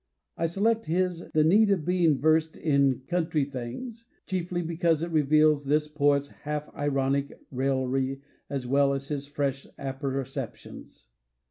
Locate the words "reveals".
5.11-5.65